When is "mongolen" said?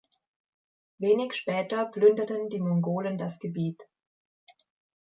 2.59-3.19